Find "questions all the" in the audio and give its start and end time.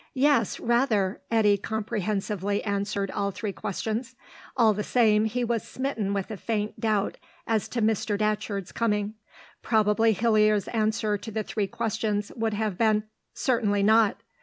3.53-4.81